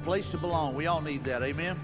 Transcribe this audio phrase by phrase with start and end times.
[0.00, 0.74] place to belong.
[0.74, 1.42] We all need that.
[1.42, 1.78] Amen.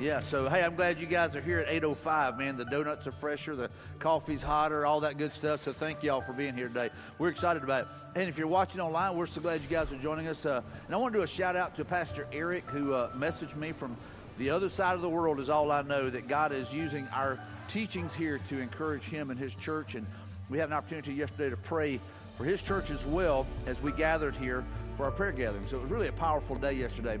[0.00, 2.56] Yeah, so hey, I'm glad you guys are here at 8:05, man.
[2.56, 5.62] The donuts are fresher, the coffee's hotter, all that good stuff.
[5.62, 6.90] So thank y'all for being here today.
[7.18, 7.88] We're excited about it.
[8.16, 10.44] And if you're watching online, we're so glad you guys are joining us.
[10.44, 13.54] Uh, and I want to do a shout out to Pastor Eric, who uh, messaged
[13.54, 13.96] me from
[14.38, 15.38] the other side of the world.
[15.38, 17.38] Is all I know that God is using our
[17.68, 19.94] teachings here to encourage him and his church.
[19.94, 20.06] And
[20.48, 22.00] we had an opportunity yesterday to pray
[22.36, 24.64] for his church as well as we gathered here
[24.96, 25.64] for our prayer gathering.
[25.64, 27.18] So it was really a powerful day yesterday.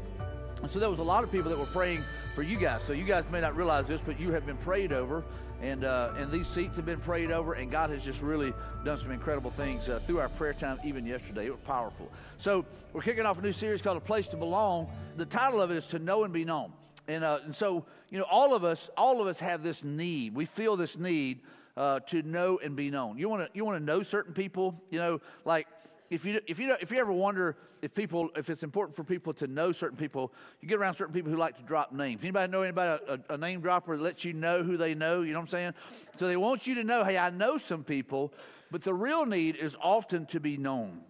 [0.62, 2.02] And so there was a lot of people that were praying
[2.34, 2.82] for you guys.
[2.86, 5.24] So you guys may not realize this, but you have been prayed over,
[5.60, 8.52] and uh, and these seats have been prayed over, and God has just really
[8.84, 11.46] done some incredible things uh, through our prayer time, even yesterday.
[11.46, 12.10] It was powerful.
[12.38, 15.72] So we're kicking off a new series called "A Place to Belong." The title of
[15.72, 16.72] it is "To Know and Be Known,"
[17.08, 20.34] and uh, and so you know all of us, all of us have this need.
[20.34, 21.40] We feel this need
[21.76, 23.18] uh, to know and be known.
[23.18, 24.74] You want to you want to know certain people.
[24.90, 25.66] You know, like
[26.10, 29.32] if you if you if you ever wonder if people if it's important for people
[29.34, 32.20] to know certain people, you get around certain people who like to drop names.
[32.22, 35.22] Anybody know anybody a, a, name dropper that lets you know who they know?
[35.22, 35.74] You know what I'm saying?
[36.18, 38.32] So they want you to know, hey, I know some people,
[38.70, 41.00] but the real need is often to be known.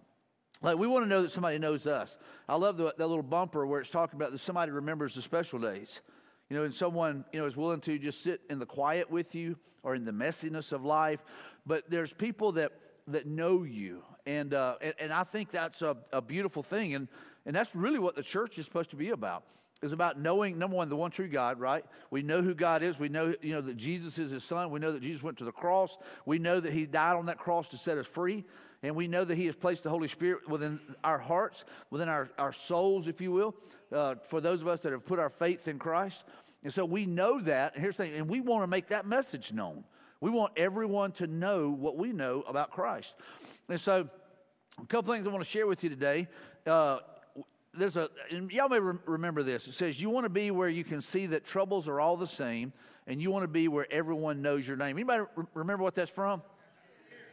[0.61, 2.17] Like we want to know that somebody knows us.
[2.47, 5.59] I love the, that little bumper where it's talking about that somebody remembers the special
[5.59, 5.99] days.
[6.49, 9.33] You know, and someone, you know, is willing to just sit in the quiet with
[9.33, 11.23] you or in the messiness of life.
[11.65, 12.71] But there's people that
[13.07, 14.03] that know you.
[14.25, 16.95] And, uh, and, and, I think that's a, a beautiful thing.
[16.95, 17.07] And,
[17.45, 19.43] and that's really what the church is supposed to be about.
[19.81, 21.83] Is about knowing number one the one true God, right?
[22.09, 22.97] We know who God is.
[22.97, 24.71] We know you know that Jesus is His Son.
[24.71, 25.97] We know that Jesus went to the cross.
[26.25, 28.45] We know that He died on that cross to set us free,
[28.81, 32.29] and we know that He has placed the Holy Spirit within our hearts, within our,
[32.37, 33.55] our souls, if you will,
[33.93, 36.23] uh, for those of us that have put our faith in Christ.
[36.63, 37.73] And so we know that.
[37.75, 39.83] And here's the thing, and we want to make that message known.
[40.21, 43.13] We want everyone to know what we know about Christ.
[43.67, 44.07] And so,
[44.81, 46.27] a couple things I want to share with you today.
[46.65, 46.99] Uh,
[47.73, 48.09] there's a,
[48.49, 49.67] y'all may re- remember this.
[49.67, 52.27] It says, You want to be where you can see that troubles are all the
[52.27, 52.71] same,
[53.07, 54.95] and you want to be where everyone knows your name.
[54.95, 56.41] Anybody re- remember what that's from?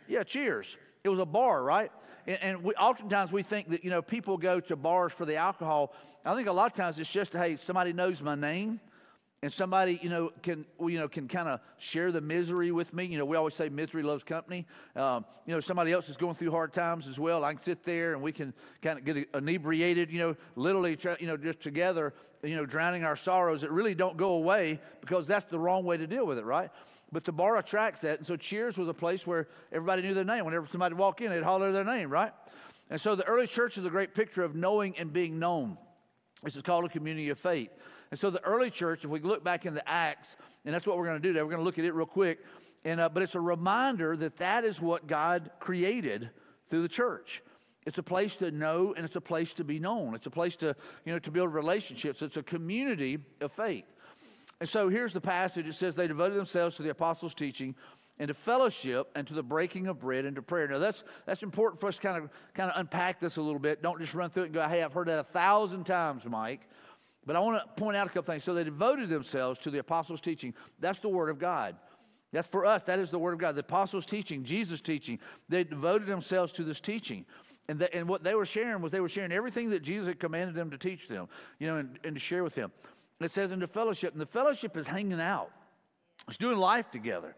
[0.08, 0.76] Yeah, cheers.
[1.04, 1.92] It was a bar, right?
[2.26, 5.94] And, we, oftentimes we think that, you know, people go to bars for the alcohol.
[6.24, 8.80] I think a lot of times it's just, hey, somebody knows my name
[9.42, 13.06] and somebody you know can you know can kind of share the misery with me.
[13.06, 14.66] You know we always say misery loves company.
[14.94, 17.44] Um, you know somebody else is going through hard times as well.
[17.44, 21.26] I can sit there and we can kind of get inebriated you know literally you
[21.26, 25.46] know just together you know drowning our sorrows that really don't go away because that's
[25.46, 26.70] the wrong way to deal with it right
[27.12, 30.24] but the bar attracts that and so cheers was a place where everybody knew their
[30.24, 32.32] name whenever somebody walked in they'd holler their name right
[32.90, 35.76] and so the early church is a great picture of knowing and being known
[36.42, 37.70] this is called a community of faith
[38.10, 40.98] and so the early church, if we look back in the Acts, and that's what
[40.98, 42.44] we're going to do today, we're going to look at it real quick.
[42.84, 46.30] And, uh, but it's a reminder that that is what God created
[46.68, 47.42] through the church.
[47.86, 50.14] It's a place to know and it's a place to be known.
[50.14, 52.20] It's a place to, you know, to build relationships.
[52.20, 53.84] It's a community of faith.
[54.60, 55.66] And so here's the passage.
[55.66, 57.74] It says they devoted themselves to the apostles' teaching
[58.18, 60.68] and to fellowship and to the breaking of bread and to prayer.
[60.68, 63.58] Now that's that's important for us to kind of kind of unpack this a little
[63.58, 63.82] bit.
[63.82, 66.68] Don't just run through it and go, hey, I've heard that a thousand times, Mike.
[67.26, 68.44] But I want to point out a couple things.
[68.44, 70.54] So they devoted themselves to the apostles' teaching.
[70.78, 71.76] That's the Word of God.
[72.32, 72.82] That's for us.
[72.84, 73.56] That is the Word of God.
[73.56, 75.18] The apostles' teaching, Jesus' teaching.
[75.48, 77.26] They devoted themselves to this teaching.
[77.68, 80.18] And, the, and what they were sharing was they were sharing everything that Jesus had
[80.18, 81.28] commanded them to teach them,
[81.58, 82.72] you know, and, and to share with them.
[83.20, 84.12] It says into fellowship.
[84.12, 85.50] And the fellowship is hanging out,
[86.28, 87.36] it's doing life together,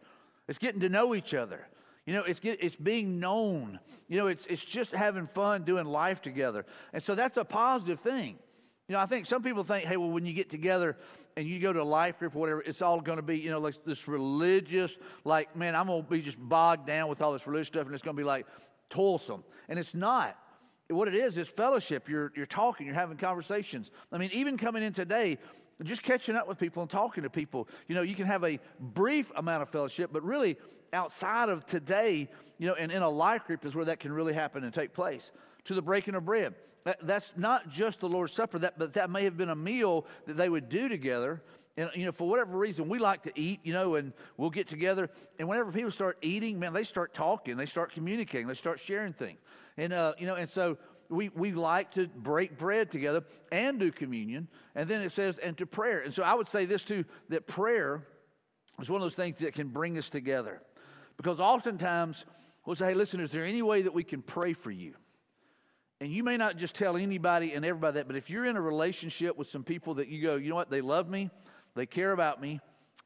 [0.49, 1.67] it's getting to know each other.
[2.07, 3.79] You know, it's, get, it's being known.
[4.09, 6.67] You know, it's, it's just having fun doing life together.
[6.93, 8.39] And so that's a positive thing.
[8.89, 10.97] You know, I think some people think, hey, well, when you get together
[11.37, 13.51] and you go to a life group or whatever, it's all going to be, you
[13.51, 14.91] know, like this religious,
[15.25, 17.95] like, man, I'm going to be just bogged down with all this religious stuff and
[17.95, 18.47] it's going to be like
[18.91, 19.45] toilsome.
[19.69, 20.37] And it's not.
[20.89, 22.09] What it is, is fellowship.
[22.09, 23.93] You're, you're talking, you're having conversations.
[24.11, 25.39] I mean, even coming in today,
[25.87, 27.69] just catching up with people and talking to people.
[27.89, 30.57] You know, you can have a brief amount of fellowship, but really
[30.93, 32.29] outside of today,
[32.59, 34.93] you know, and in a life group is where that can really happen and take
[34.93, 35.31] place
[35.65, 36.55] to the breaking of bread.
[37.03, 40.37] That's not just the Lord's Supper, that, but that may have been a meal that
[40.37, 41.43] they would do together.
[41.77, 44.69] And, you know, for whatever reason, we like to eat, you know, and we'll get
[44.69, 45.09] together.
[45.39, 49.13] And whenever people start eating, man, they start talking, they start communicating, they start sharing
[49.13, 49.39] things.
[49.79, 50.77] And, uh, you know, and so
[51.13, 53.23] we, we like to break bread together
[53.53, 54.49] and do communion.
[54.75, 56.01] And then it says, and to prayer.
[56.01, 58.07] And so I would say this too that prayer
[58.81, 60.63] is one of those things that can bring us together.
[61.17, 62.25] Because oftentimes
[62.65, 64.95] we'll say, hey, listen, is there any way that we can pray for you?
[66.01, 68.61] And you may not just tell anybody and everybody that, but if you're in a
[68.61, 71.31] relationship with some people that you go, you know what, they love me,
[71.77, 72.59] they care about me,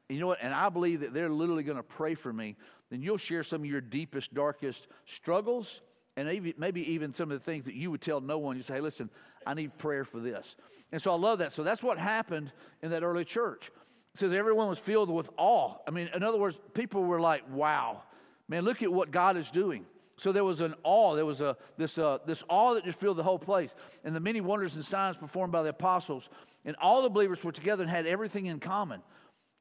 [0.09, 2.55] you know what, and I believe that they're literally going to pray for me,
[2.89, 5.81] then you'll share some of your deepest, darkest struggles
[6.17, 8.57] and maybe, maybe even some of the things that you would tell no one.
[8.57, 9.09] You say, hey, listen,
[9.45, 10.55] I need prayer for this.
[10.91, 11.53] And so I love that.
[11.53, 13.71] So that's what happened in that early church.
[14.15, 15.75] So that everyone was filled with awe.
[15.87, 18.01] I mean, in other words, people were like, wow,
[18.49, 19.85] man, look at what God is doing.
[20.17, 21.13] So there was an awe.
[21.13, 23.75] There was a, this, uh, this awe that just filled the whole place.
[24.03, 26.29] And the many wonders and signs performed by the apostles.
[26.65, 29.03] And all the believers were together and had everything in common.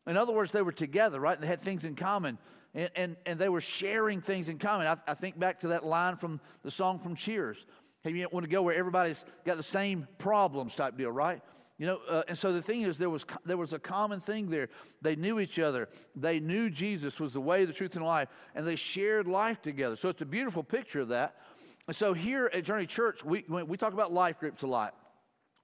[0.06, 1.34] In other words, they were together, right?
[1.34, 2.38] And they had things in common.
[2.76, 4.86] And, and, and they were sharing things in common.
[4.86, 7.56] I, I think back to that line from the song from Cheers.
[8.02, 11.40] Hey, you want to go where everybody's got the same problems type deal, right?
[11.78, 14.48] You know, uh, and so the thing is, there was there was a common thing
[14.48, 14.68] there.
[15.02, 15.88] They knew each other.
[16.14, 19.96] They knew Jesus was the way, the truth, and life, and they shared life together.
[19.96, 21.36] So it's a beautiful picture of that.
[21.86, 24.94] And so here at Journey Church, we we talk about life groups a lot.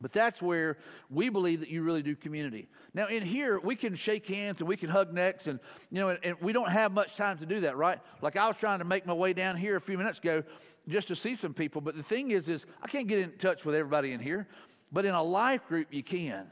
[0.02, 0.76] But that's where
[1.08, 2.68] we believe that you really do community.
[2.92, 5.60] Now, in here, we can shake hands and we can hug necks, and
[5.90, 8.00] you know, and, and, we don't have much time to do that, right?
[8.20, 10.42] Like I was trying to make my way down here a few minutes ago
[10.88, 11.80] just to see some people.
[11.80, 14.48] But the thing is, is I can't get in touch with everybody in here.
[14.90, 16.46] But in a life group, you can.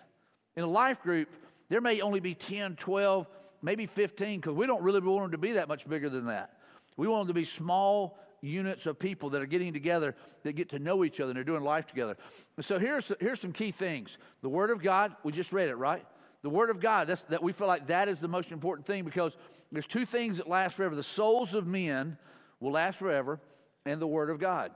[0.57, 1.29] In a life group,
[1.69, 3.27] there may only be 10, 12,
[3.63, 6.57] maybe 15, because we don't really want them to be that much bigger than that.
[6.97, 10.71] We want them to be small units of people that are getting together that get
[10.71, 12.17] to know each other and they're doing life together.
[12.61, 14.17] so here's, here's some key things.
[14.43, 16.05] The Word of God, we just read it, right?
[16.43, 19.05] The Word of God, that's, that we feel like that is the most important thing
[19.05, 19.37] because
[19.71, 20.95] there's two things that last forever.
[20.95, 22.17] The souls of men
[22.61, 23.41] will last forever,
[23.85, 24.73] and the Word of God.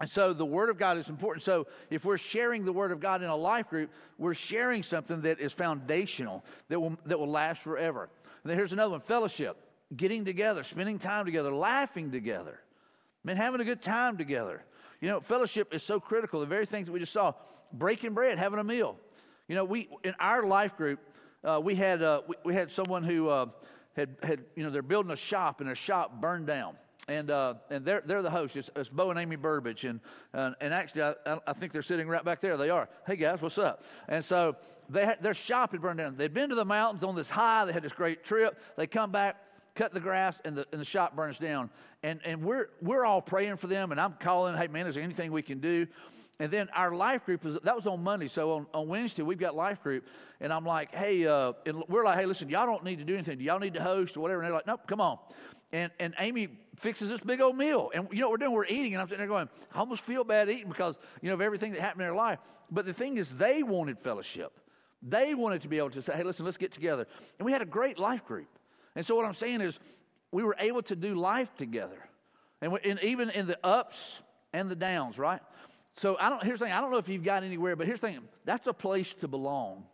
[0.00, 1.44] And so the Word of God is important.
[1.44, 5.20] So if we're sharing the Word of God in a life group, we're sharing something
[5.22, 8.08] that is foundational, that will, that will last forever.
[8.42, 9.56] And then here's another one fellowship,
[9.96, 12.58] getting together, spending time together, laughing together,
[13.24, 14.62] man, having a good time together.
[15.00, 16.40] You know, fellowship is so critical.
[16.40, 17.34] The very things that we just saw
[17.72, 18.96] breaking bread, having a meal.
[19.48, 21.00] You know, we, in our life group,
[21.42, 23.46] uh, we, had, uh, we, we, had someone who uh,
[23.96, 26.76] had, had, you know, they're building a shop and their shop burned down
[27.08, 28.56] and uh, and they're they're the hosts.
[28.56, 30.00] It's, it's Bo and Amy Burbage, and
[30.32, 31.14] uh, and actually I,
[31.46, 32.56] I, think they're sitting right back there.
[32.56, 32.88] They are.
[33.06, 33.84] Hey guys, what's up?
[34.08, 34.56] And so
[34.88, 36.16] they had, their shop had burned down.
[36.16, 37.64] They'd been to the mountains on this high.
[37.64, 38.58] They had this great trip.
[38.76, 39.36] They come back,
[39.74, 41.70] cut the grass, and the and the shop burns down.
[42.02, 43.92] And and we're we're all praying for them.
[43.92, 45.86] And I'm calling, hey man, is there anything we can do?
[46.40, 48.28] And then our life group was that was on Monday.
[48.28, 50.06] So on, on Wednesday we've got life group,
[50.40, 53.14] and I'm like, hey, uh, and we're like, hey, listen, y'all don't need to do
[53.14, 53.38] anything.
[53.38, 54.40] Do y'all need to host or whatever?
[54.40, 55.18] And they're like, nope, come on.
[55.72, 57.90] And and Amy fixes this big old meal.
[57.94, 58.52] And you know what we're doing?
[58.52, 58.94] We're eating.
[58.94, 61.72] And I'm sitting there going, I almost feel bad eating because, you know, of everything
[61.72, 62.40] that happened in their life.
[62.70, 64.52] But the thing is, they wanted fellowship.
[65.02, 67.06] They wanted to be able to say, hey, listen, let's get together.
[67.38, 68.48] And we had a great life group.
[68.94, 69.78] And so what I'm saying is,
[70.34, 71.98] we were able to do life together.
[72.60, 74.20] And, we, and even in the ups
[74.52, 75.40] and the downs, right?
[75.98, 78.00] So I don't, here's the thing, I don't know if you've got anywhere, but here's
[78.00, 79.84] the thing, that's a place to belong.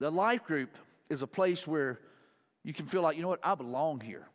[0.00, 0.76] The life group
[1.08, 2.00] is a place where
[2.64, 4.26] you can feel like, you know what, I belong here.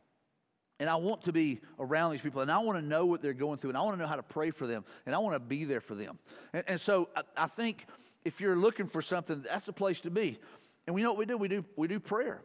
[0.80, 3.34] And I want to be around these people, and I want to know what they're
[3.34, 5.36] going through, and I want to know how to pray for them, and I want
[5.36, 6.18] to be there for them.
[6.54, 7.86] And, and so I, I, think
[8.24, 10.40] if you're looking for something, that's the place to be.
[10.88, 11.38] And we know what we do.
[11.38, 12.42] We do we do prayer.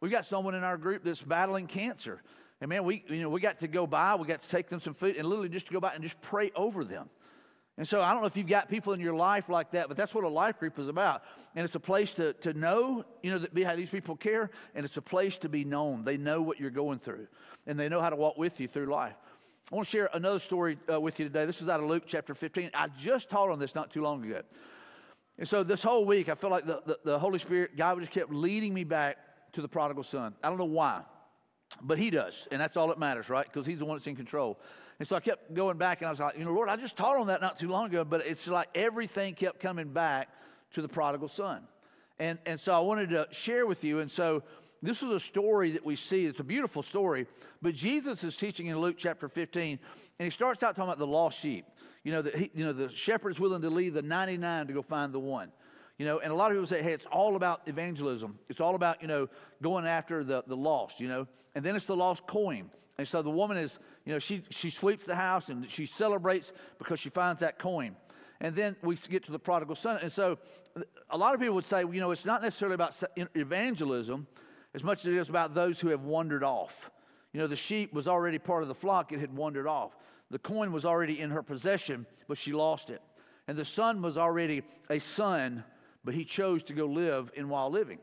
[0.00, 2.22] We got someone in our group that's battling cancer,
[2.60, 4.80] and man, we you know we got to go by, we got to take them
[4.80, 7.08] some food, and literally just to go by and just pray over them.
[7.78, 9.98] And so I don't know if you've got people in your life like that, but
[9.98, 11.24] that's what a life group is about.
[11.54, 14.84] And it's a place to, to know, you know, that how these people care, and
[14.84, 16.02] it's a place to be known.
[16.02, 17.26] They know what you're going through,
[17.66, 19.14] and they know how to walk with you through life.
[19.70, 21.44] I want to share another story uh, with you today.
[21.44, 22.70] This is out of Luke chapter 15.
[22.72, 24.40] I just taught on this not too long ago.
[25.38, 28.12] And so this whole week, I feel like the, the, the Holy Spirit, God just
[28.12, 29.18] kept leading me back
[29.56, 30.34] to the prodigal son.
[30.42, 31.02] I don't know why,
[31.82, 33.44] but He does, and that's all that matters, right?
[33.44, 34.58] Because He's the one that's in control.
[34.98, 36.96] And so I kept going back and I was like, you know, Lord, I just
[36.96, 40.28] taught on that not too long ago, but it's like everything kept coming back
[40.72, 41.62] to the prodigal son.
[42.18, 44.00] And, and so I wanted to share with you.
[44.00, 44.42] And so
[44.82, 46.24] this is a story that we see.
[46.24, 47.26] It's a beautiful story.
[47.60, 49.78] But Jesus is teaching in Luke chapter 15,
[50.18, 51.66] and he starts out talking about the lost sheep.
[52.04, 54.82] You know, that you know, the shepherd is willing to leave the 99 to go
[54.82, 55.50] find the one.
[55.98, 58.38] You know, and a lot of people say, hey, it's all about evangelism.
[58.48, 59.28] It's all about, you know,
[59.62, 61.26] going after the, the lost, you know.
[61.54, 62.70] And then it's the lost coin.
[62.98, 66.52] And so the woman is, you know, she, she sweeps the house and she celebrates
[66.78, 67.96] because she finds that coin.
[68.40, 69.98] And then we get to the prodigal son.
[70.02, 70.38] And so
[70.76, 72.94] uh, a lot of people would say, you know, it's not necessarily about
[73.34, 74.26] evangelism
[74.74, 76.90] as much as it is about those who have wandered off.
[77.32, 79.96] You know, the sheep was already part of the flock, it had wandered off.
[80.30, 83.00] The coin was already in her possession, but she lost it.
[83.48, 85.64] And the son was already a son
[86.06, 87.98] but he chose to go live in while living.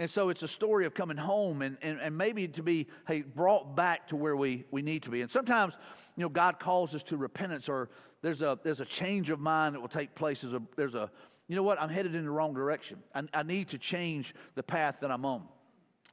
[0.00, 3.22] And so it's a story of coming home and, and, and maybe to be hey,
[3.22, 5.20] brought back to where we, we need to be.
[5.20, 5.74] And sometimes,
[6.16, 9.76] you know, God calls us to repentance or there's a, there's a change of mind
[9.76, 10.40] that will take place.
[10.40, 11.10] There's a, there's a
[11.48, 13.02] you know what, I'm headed in the wrong direction.
[13.14, 15.42] I, I need to change the path that I'm on.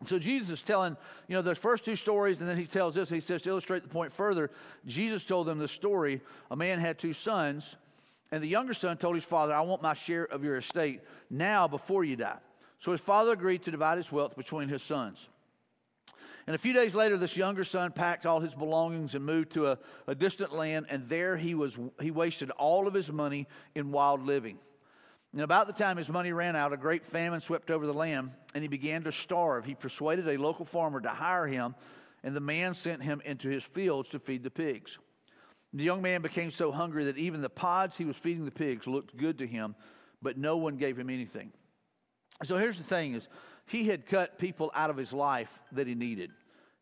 [0.05, 0.97] So Jesus is telling,
[1.27, 3.09] you know, those first two stories, and then he tells this.
[3.09, 4.49] He says to illustrate the point further,
[4.85, 6.21] Jesus told them the story.
[6.49, 7.75] A man had two sons,
[8.31, 11.67] and the younger son told his father, I want my share of your estate now
[11.67, 12.39] before you die.
[12.79, 15.29] So his father agreed to divide his wealth between his sons.
[16.47, 19.67] And a few days later, this younger son packed all his belongings and moved to
[19.67, 23.91] a, a distant land, and there he, was, he wasted all of his money in
[23.91, 24.57] wild living.
[25.33, 28.31] And about the time his money ran out, a great famine swept over the land,
[28.55, 29.65] and he began to starve.
[29.65, 31.75] He persuaded a local farmer to hire him,
[32.23, 34.97] and the man sent him into his fields to feed the pigs.
[35.73, 38.87] The young man became so hungry that even the pods he was feeding the pigs
[38.87, 39.75] looked good to him,
[40.21, 41.51] but no one gave him anything.
[42.43, 43.27] So here's the thing is
[43.67, 46.31] he had cut people out of his life that he needed.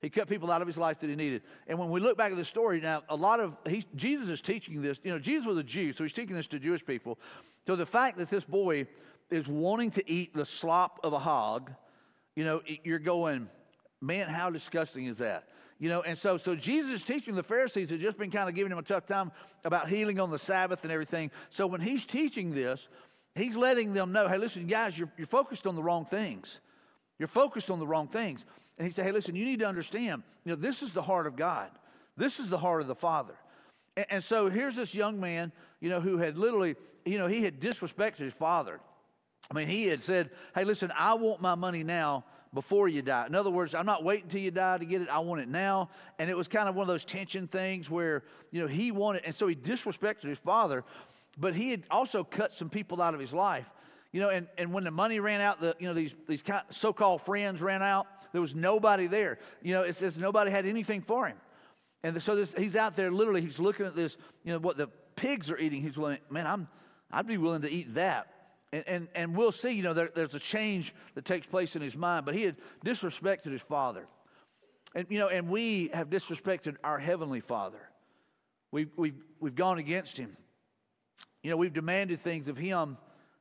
[0.01, 1.43] He cut people out of his life that he needed.
[1.67, 4.41] And when we look back at the story now, a lot of he, Jesus is
[4.41, 4.97] teaching this.
[5.03, 7.19] You know, Jesus was a Jew, so he's teaching this to Jewish people.
[7.67, 8.87] So the fact that this boy
[9.29, 11.71] is wanting to eat the slop of a hog,
[12.35, 13.49] you know, you're going,
[14.01, 15.49] man, how disgusting is that?
[15.79, 18.55] You know, and so so Jesus is teaching the Pharisees had just been kind of
[18.55, 19.31] giving him a tough time
[19.63, 21.31] about healing on the Sabbath and everything.
[21.49, 22.87] So when he's teaching this,
[23.33, 26.59] he's letting them know, hey, listen, guys, you're, you're focused on the wrong things.
[27.17, 28.43] You're focused on the wrong things.
[28.77, 31.27] And he said, Hey, listen, you need to understand, you know, this is the heart
[31.27, 31.69] of God.
[32.17, 33.35] This is the heart of the Father.
[33.95, 37.43] And, and so here's this young man, you know, who had literally, you know, he
[37.43, 38.79] had disrespected his father.
[39.51, 43.27] I mean, he had said, Hey, listen, I want my money now before you die.
[43.27, 45.09] In other words, I'm not waiting until you die to get it.
[45.09, 45.89] I want it now.
[46.17, 49.23] And it was kind of one of those tension things where, you know, he wanted,
[49.25, 50.83] and so he disrespected his father,
[51.37, 53.69] but he had also cut some people out of his life.
[54.11, 56.41] You know, and, and when the money ran out, the, you know, these, these
[56.71, 59.37] so-called friends ran out, there was nobody there.
[59.61, 61.37] You know, it says nobody had anything for him.
[62.01, 64.87] And so this, he's out there literally, he's looking at this, you know, what the
[65.15, 65.81] pigs are eating.
[65.81, 66.67] He's willing, man, I'm,
[67.11, 68.27] I'd be willing to eat that.
[68.71, 71.81] And, and, and we'll see, you know, there, there's a change that takes place in
[71.81, 74.07] his mind, but he had disrespected his father.
[74.95, 77.79] And, you know, and we have disrespected our heavenly father.
[78.71, 80.35] We've, we've, we've gone against him.
[81.41, 82.97] You know, we've demanded things of him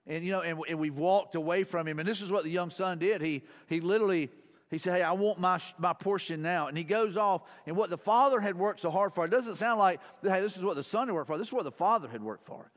[0.08, 1.98] and, you know, and, and we've walked away from him.
[1.98, 3.20] And this is what the young son did.
[3.20, 4.30] He, he literally,
[4.70, 6.68] he said, Hey, I want my, my portion now.
[6.68, 7.42] And he goes off.
[7.66, 10.56] And what the father had worked so hard for, it doesn't sound like, hey, this
[10.56, 11.36] is what the son had worked for.
[11.36, 12.70] This is what the father had worked for.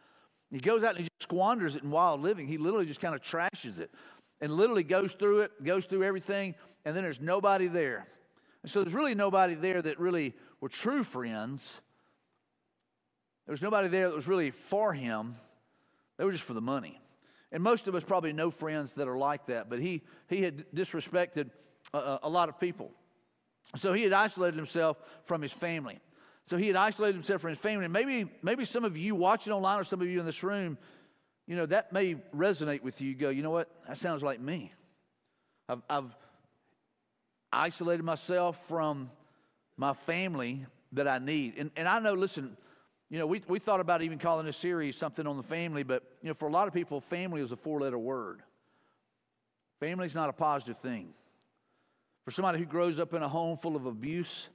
[0.52, 2.48] He goes out and he just squanders it in wild living.
[2.48, 3.90] He literally just kind of trashes it
[4.42, 8.06] and literally goes through it, goes through everything, and then there's nobody there.
[8.64, 11.80] And so there's really nobody there that really were true friends.
[13.46, 15.36] There was nobody there that was really for him.
[16.18, 17.00] They were just for the money.
[17.52, 20.66] And most of us probably know friends that are like that, but he, he had
[20.74, 21.50] disrespected
[21.94, 22.92] a, a lot of people.
[23.76, 26.00] So he had isolated himself from his family.
[26.48, 27.86] So he had isolated himself from his family.
[27.86, 30.78] And maybe, maybe some of you watching online or some of you in this room,
[31.48, 33.16] you know, that may resonate with you.
[33.16, 33.70] Go, you know what?
[33.88, 34.74] That sounds like me.
[35.70, 36.16] I've, I've
[37.52, 39.10] isolated myself from
[39.78, 41.56] my family that I need.
[41.58, 42.58] And, and I know, listen,
[43.10, 46.04] you know, we, we thought about even calling this series something on the family, but,
[46.22, 48.42] you know, for a lot of people, family is a four letter word.
[49.80, 51.14] Family is not a positive thing.
[52.24, 54.48] For somebody who grows up in a home full of abuse,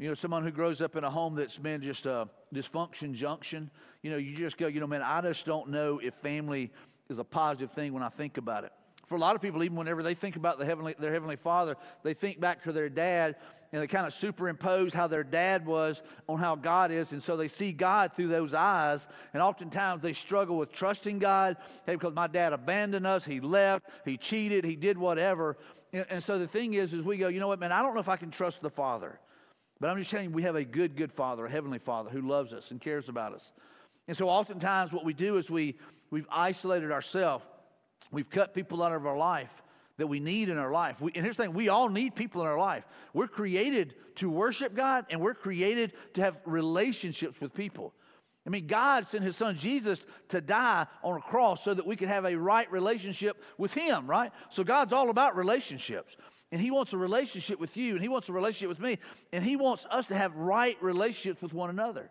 [0.00, 3.70] you know, someone who grows up in a home that's been just a dysfunction junction,
[4.02, 6.70] you know, you just go, you know, man, I just don't know if family
[7.10, 8.72] is a positive thing when I think about it.
[9.08, 11.76] For a lot of people, even whenever they think about the heavenly, their heavenly father,
[12.02, 13.36] they think back to their dad
[13.72, 17.12] and they kind of superimpose how their dad was on how God is.
[17.12, 19.06] And so they see God through those eyes.
[19.34, 23.84] And oftentimes they struggle with trusting God hey, because my dad abandoned us, he left,
[24.06, 25.58] he cheated, he did whatever.
[25.92, 27.92] And, and so the thing is, is we go, you know what, man, I don't
[27.92, 29.20] know if I can trust the Father.
[29.80, 32.20] But I'm just telling you, we have a good, good Father, a Heavenly Father who
[32.20, 33.52] loves us and cares about us.
[34.08, 35.76] And so oftentimes what we do is we,
[36.10, 37.44] we've isolated ourselves.
[38.10, 39.50] We've cut people out of our life
[39.96, 41.00] that we need in our life.
[41.00, 42.84] We, and here's the thing we all need people in our life.
[43.14, 47.94] We're created to worship God and we're created to have relationships with people.
[48.46, 51.96] I mean, God sent his son Jesus to die on a cross so that we
[51.96, 54.32] could have a right relationship with him, right?
[54.48, 56.16] So God's all about relationships.
[56.52, 58.98] And he wants a relationship with you and he wants a relationship with me.
[59.32, 62.10] And he wants us to have right relationships with one another.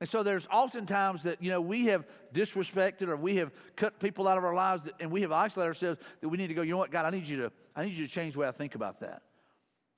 [0.00, 4.26] And so there's oftentimes that, you know, we have disrespected or we have cut people
[4.26, 6.62] out of our lives that, and we have isolated ourselves that we need to go,
[6.62, 8.48] you know what, God, I need you to, I need you to change the way
[8.48, 9.22] I think about that.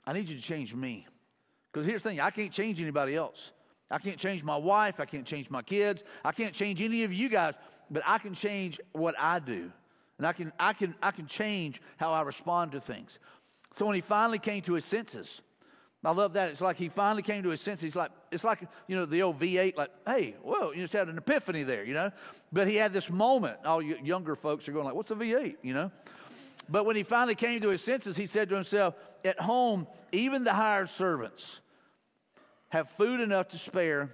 [0.04, 1.06] I need you to change me.
[1.72, 3.52] Because here's the thing, I can't change anybody else.
[3.90, 4.98] I can't change my wife.
[4.98, 6.02] I can't change my kids.
[6.24, 7.54] I can't change any of you guys,
[7.90, 9.70] but I can change what I do.
[10.18, 13.18] And I can, I can, I can change how I respond to things.
[13.74, 15.40] So when he finally came to his senses,
[16.04, 16.50] I love that.
[16.50, 17.82] It's like he finally came to his senses.
[17.82, 21.08] He's like, it's like, you know, the old V8, like, hey, whoa, you just had
[21.08, 22.10] an epiphany there, you know?
[22.52, 23.58] But he had this moment.
[23.64, 25.92] All you younger folks are going like, what's a V8, you know?
[26.68, 30.44] But when he finally came to his senses, he said to himself, At home, even
[30.44, 31.60] the hired servants
[32.70, 34.10] have food enough to spare,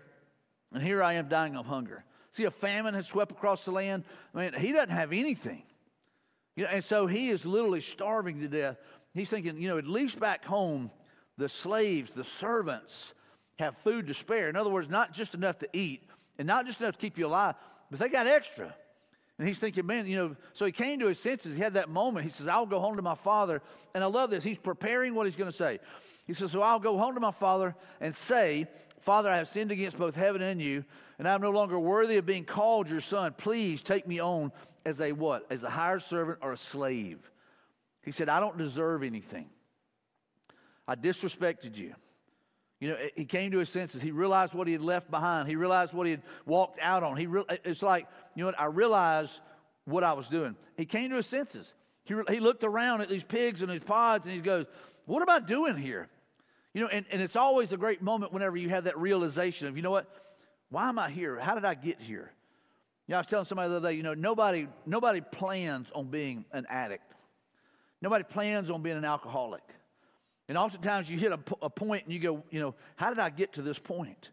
[0.73, 2.05] and here I am dying of hunger.
[2.33, 4.05] See, a famine has swept across the land.
[4.35, 5.63] I mean, he doesn't have anything.
[6.57, 8.77] You know, and so he is literally starving to death.
[9.15, 10.91] He's thinking, you know, at least back home,
[11.37, 13.15] the slaves, the servants
[13.59, 14.49] have food to spare.
[14.49, 16.03] In other words, not just enough to eat
[16.39, 17.55] and not just enough to keep you alive,
[17.91, 18.75] but they got extra.
[19.39, 21.55] And he's thinking, man, you know, so he came to his senses.
[21.55, 22.25] He had that moment.
[22.25, 23.63] He says, I'll go home to my father.
[23.95, 24.43] And I love this.
[24.43, 25.79] He's preparing what he's going to say.
[26.27, 28.67] He says, So I'll go home to my father and say,
[29.01, 30.85] Father, I have sinned against both heaven and you,
[31.19, 33.33] and I'm no longer worthy of being called your son.
[33.39, 34.51] Please take me on
[34.85, 35.47] as a what?
[35.51, 37.31] As a hired servant or a slave.
[38.03, 39.47] He said, I don't deserve anything.
[40.87, 41.95] I disrespected you.
[42.81, 44.01] You know, he came to his senses.
[44.01, 45.49] He realized what he had left behind.
[45.49, 47.17] He realized what he had walked out on.
[47.17, 48.61] He re- it's like, you know what?
[48.61, 49.41] I realized
[49.85, 50.55] what I was doing.
[50.77, 51.75] He came to his senses.
[52.05, 54.67] He, re- he looked around at these pigs and these pods and he goes,
[55.07, 56.09] What am I doing here?
[56.73, 59.77] You know, and, and it's always a great moment whenever you have that realization of,
[59.77, 60.09] you know what?
[60.71, 61.39] Why am I here?
[61.41, 62.31] How did I get here?
[63.07, 66.07] You know, I was telling somebody the other day, you know, nobody, nobody plans on
[66.07, 67.11] being an addict.
[68.01, 69.63] Nobody plans on being an alcoholic.
[70.49, 73.31] And oftentimes you hit a, a point and you go, you know, how did I
[73.31, 74.31] get to this point?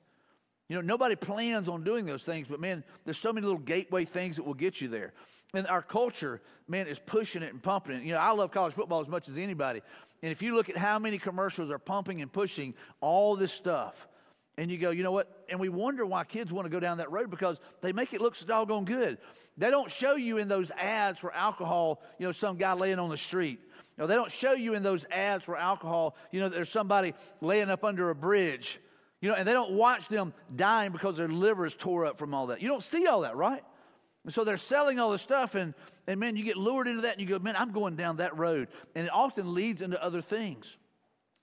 [0.67, 4.03] You know, nobody plans on doing those things, but man, there's so many little gateway
[4.03, 5.13] things that will get you there.
[5.53, 8.03] And our culture, man, is pushing it and pumping it.
[8.03, 9.81] You know, I love college football as much as anybody.
[10.24, 14.07] And if you look at how many commercials are pumping and pushing all this stuff,
[14.57, 15.45] and you go, you know what?
[15.50, 18.21] And we wonder why kids want to go down that road because they make it
[18.21, 19.17] look so doggone good.
[19.57, 23.09] They don't show you in those ads for alcohol, you know, some guy laying on
[23.09, 23.59] the street.
[23.97, 27.69] No, they don't show you in those ads for alcohol, you know, there's somebody laying
[27.69, 28.79] up under a bridge.
[29.21, 32.33] You know, and they don't watch them dying because their liver is tore up from
[32.33, 32.62] all that.
[32.62, 33.63] You don't see all that, right?
[34.24, 35.74] And so they're selling all this stuff, and,
[36.07, 38.38] and man, you get lured into that, and you go, man, I'm going down that
[38.38, 38.67] road.
[38.93, 40.77] And it often leads into other things.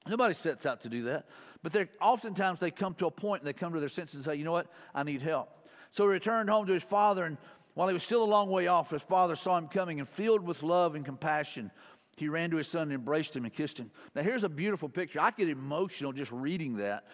[0.07, 1.27] Nobody sets out to do that.
[1.63, 4.25] But they're, oftentimes they come to a point and they come to their senses and
[4.25, 4.67] say, you know what?
[4.95, 5.49] I need help.
[5.93, 7.37] So he returned home to his father, and
[7.75, 10.45] while he was still a long way off, his father saw him coming, and filled
[10.45, 11.71] with love and compassion,
[12.17, 13.91] he ran to his son and embraced him and kissed him.
[14.15, 15.21] Now, here's a beautiful picture.
[15.21, 17.05] I get emotional just reading that.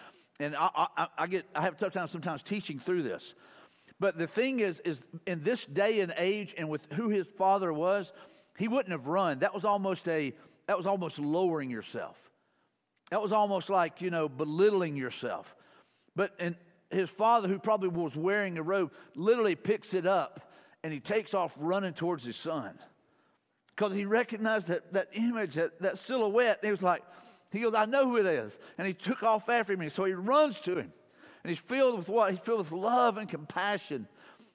[0.40, 3.34] And I, I, I get, I have a tough time sometimes teaching through this.
[4.00, 7.72] But the thing is, is in this day and age and with who his father
[7.72, 8.12] was,
[8.56, 9.40] he wouldn't have run.
[9.40, 10.32] That was almost a,
[10.66, 12.30] that was almost lowering yourself.
[13.11, 15.55] That was almost like, you know, belittling yourself.
[16.14, 16.57] But and
[16.90, 21.35] his father, who probably was wearing a robe, literally picks it up and he takes
[21.35, 22.79] off running towards his son
[23.77, 26.61] because he recognized that, that image, that, that silhouette.
[26.62, 27.03] He was like,
[27.51, 28.59] he goes, I know who it is.
[28.77, 29.88] And he took off after him.
[29.90, 30.92] So he runs to him.
[31.44, 32.31] And he's filled with what?
[32.31, 34.09] He's filled with love and compassion.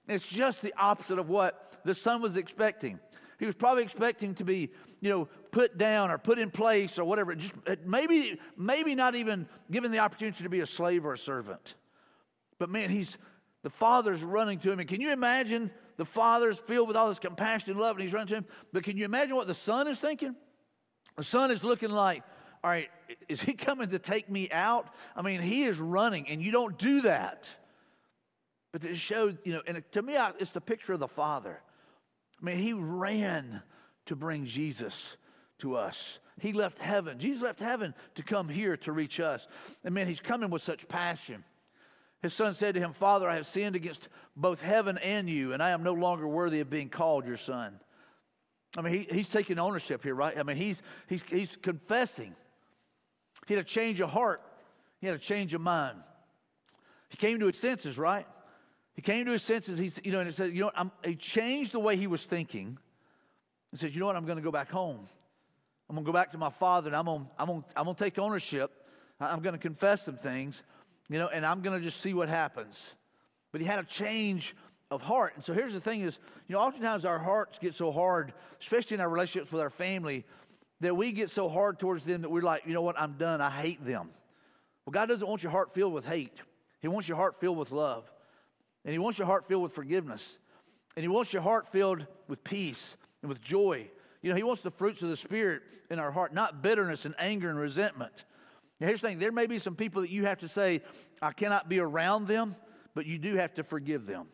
[0.08, 3.00] It's just the opposite of what the son was expecting.
[3.40, 4.72] He was probably expecting to be,
[5.04, 7.36] you know, put down or put in place or whatever.
[7.36, 11.18] Just uh, maybe, maybe not even given the opportunity to be a slave or a
[11.18, 11.76] servant.
[12.58, 13.18] But man, he's
[13.64, 14.80] the father's running to him.
[14.80, 18.14] And can you imagine the father's filled with all this compassion and love, and he's
[18.14, 18.46] running to him.
[18.72, 20.38] But can you imagine what the son is thinking?
[21.18, 22.24] The son is looking like,
[22.64, 22.90] all right,
[23.28, 24.88] is he coming to take me out?
[25.18, 27.54] I mean, he is running, and you don't do that.
[28.72, 31.62] But it showed, you know, and to me, it's the picture of the father.
[32.42, 33.62] I mean, he ran
[34.06, 35.18] to bring Jesus
[35.60, 36.20] to us.
[36.40, 37.20] He left heaven.
[37.20, 39.48] Jesus left heaven to come here to reach us.
[39.84, 41.44] And man, he's coming with such passion.
[42.22, 45.62] His son said to him, Father, I have sinned against both heaven and you, and
[45.62, 47.80] I am no longer worthy of being called your son.
[48.78, 50.38] I mean, he, he's taking ownership here, right?
[50.38, 52.34] I mean, he's, he's, he's confessing.
[53.46, 54.42] He had a change of heart,
[55.00, 55.98] he had a change of mind.
[57.10, 58.26] He came to his senses, right?
[58.96, 59.78] He came to his senses.
[59.78, 62.24] He's, you know, and he said, you know, I'm, he changed the way he was
[62.24, 62.78] thinking.
[63.74, 64.16] He says, you know what?
[64.16, 65.00] I'm going to go back home.
[65.90, 67.94] I'm going to go back to my father, and I'm going, I'm going, I'm to
[67.94, 68.72] take ownership.
[69.20, 70.64] I'm going to confess some things
[71.10, 72.94] you know, and I'm going to just see what happens.
[73.52, 74.56] But he had a change
[74.90, 75.34] of heart.
[75.36, 78.96] And so here's the thing is, you know, oftentimes our hearts get so hard, especially
[78.96, 80.26] in our relationships with our family,
[80.82, 83.42] that we get so hard towards them that we're like, you know what, I'm done.
[83.42, 84.10] I hate them.
[84.86, 86.38] Well, God doesn't want your heart filled with hate.
[86.82, 88.10] He wants your heart filled with love.
[88.84, 90.38] And He wants your heart filled with forgiveness.
[90.96, 93.90] And He wants your heart filled with peace and with joy.
[94.22, 97.16] You know, He wants the fruits of the Spirit in our heart, not bitterness and
[97.18, 98.26] anger and resentment.
[98.80, 100.82] Now, here's the thing there may be some people that you have to say,
[101.22, 102.56] I cannot be around them,
[102.94, 104.28] but you do have to forgive them.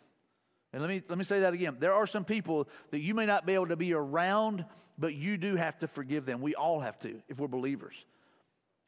[0.74, 1.78] And let me, let me say that again.
[1.80, 4.66] There are some people that you may not be able to be around,
[4.98, 6.42] but you do have to forgive them.
[6.42, 7.96] We all have to if we're believers.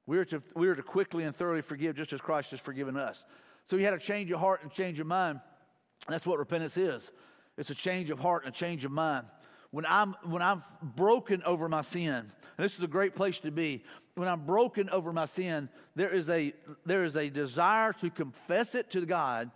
[0.05, 2.97] We are to, we are to quickly and thoroughly forgive just as Christ has forgiven
[2.97, 3.23] us.
[3.65, 5.39] So you had to change your heart and change your mind.
[6.07, 7.11] That's what repentance is
[7.57, 9.27] it's a change of heart and a change of mind.
[9.71, 13.51] When I'm when I'm broken over my sin, and this is a great place to
[13.51, 13.83] be.
[14.15, 16.53] When I'm broken over my sin, there is a
[16.85, 19.49] there is a desire to confess it to God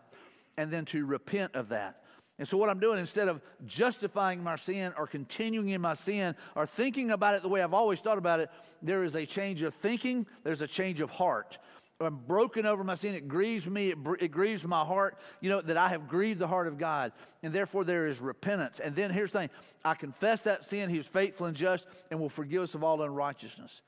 [0.58, 2.02] and then to repent of that.
[2.38, 6.36] And so, what I'm doing, instead of justifying my sin or continuing in my sin
[6.56, 8.50] or thinking about it the way I've always thought about it,
[8.82, 11.58] there is a change of thinking, there's a change of heart.
[12.02, 13.16] I'm broken over my sin.
[13.16, 13.92] It grieves me.
[13.92, 17.14] It, it, grieves my heart, you know, that I have grieved the heart of God.
[17.42, 18.82] And therefore, there is repentance.
[18.82, 19.50] And then here's the thing
[19.84, 20.90] I confess that sin.
[20.90, 23.82] He is faithful and just and will forgive us of all unrighteousness.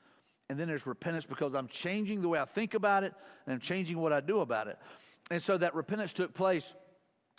[0.48, 3.12] And then there's repentance because I'm changing the way I think about it
[3.44, 4.78] and I'm changing what I do about it.
[5.30, 6.72] And so that repentance took place.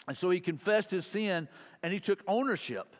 [0.07, 1.47] And so he confessed his sin
[1.81, 2.95] and he took ownership.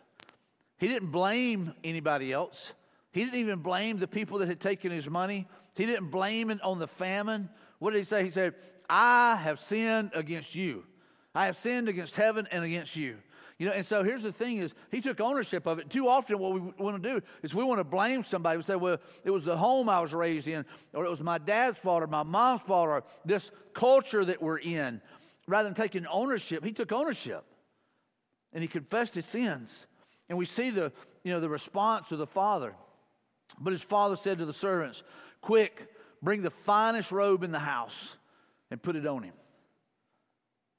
[0.78, 2.74] He didn't blame anybody else.
[3.12, 5.48] He didn't even blame the people that had taken his money.
[5.80, 7.48] He didn't blame it on the famine.
[7.80, 8.26] What did he say?
[8.26, 8.56] He said,
[8.90, 10.84] I have sinned against you.
[11.34, 13.16] I have sinned against heaven and against you.
[13.58, 15.90] You know, and so here's the thing is he took ownership of it.
[15.90, 18.58] Too often what we want to do is we want to blame somebody.
[18.58, 21.38] We say, well, it was the home I was raised in, or it was my
[21.38, 25.00] dad's fault or my mom's fault or this culture that we're in.
[25.48, 27.46] Rather than taking ownership, he took ownership.
[28.52, 29.88] And he confessed his sins.
[30.28, 30.92] And we see the,
[31.24, 32.76] you know, the response of the father.
[33.58, 35.04] But his father said to the servants,
[35.42, 35.88] Quick,
[36.22, 38.16] bring the finest robe in the house
[38.72, 39.34] and put it on him.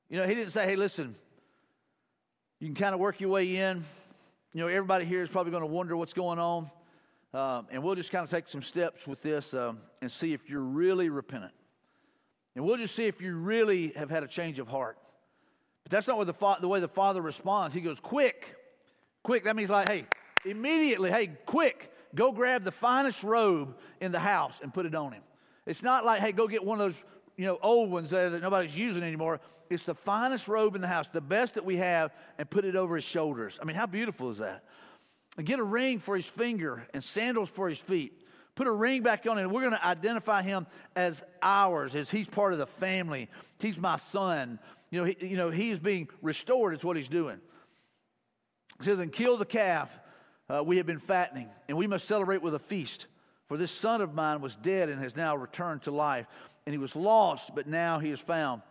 [0.08, 1.14] You know, he didn't say, Hey, listen,
[2.58, 3.84] you can kind of work your way in.
[4.52, 6.70] You know, everybody here is probably going to wonder what's going on.
[7.32, 10.50] Um, and we'll just kind of take some steps with this um, and see if
[10.50, 11.52] you're really repentant.
[12.56, 14.98] And we'll just see if you really have had a change of heart.
[15.84, 17.72] But that's not what the, fa- the way the father responds.
[17.72, 18.56] He goes, Quick,
[19.22, 19.44] quick.
[19.44, 20.06] That means like, hey,
[20.44, 25.12] immediately, hey, quick, go grab the finest robe in the house and put it on
[25.12, 25.22] him.
[25.66, 27.02] It's not like, hey, go get one of those
[27.36, 29.40] you know, old ones there that nobody's using anymore.
[29.70, 32.76] It's the finest robe in the house, the best that we have, and put it
[32.76, 33.58] over his shoulders.
[33.62, 34.64] I mean, how beautiful is that?
[35.38, 38.12] And get a ring for his finger and sandals for his feet.
[38.56, 39.50] Put a ring back on him.
[39.50, 43.30] We're going to identify him as ours, as he's part of the family.
[43.58, 44.58] He's my son.
[44.90, 47.38] You know, he, you know, he's being restored, is what he's doing.
[48.80, 49.88] He says, and kill the calf
[50.50, 53.06] uh, we have been fattening, and we must celebrate with a feast.
[53.48, 56.26] For this son of mine was dead and has now returned to life
[56.66, 58.62] and he was lost, but now he is found.